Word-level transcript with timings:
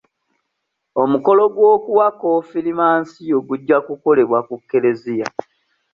Omukolo 1.01 1.43
gw'okuwa 1.55 2.07
konfirimansiyo 2.19 3.37
gujja 3.47 3.77
kukolebwa 3.85 4.39
ku 4.47 4.55
kereziya. 4.69 5.27